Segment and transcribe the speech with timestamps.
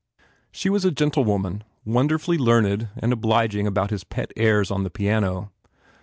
[0.51, 5.51] She was a gentlewoman, wonderfully learned and obliging about his pet airs on the piano.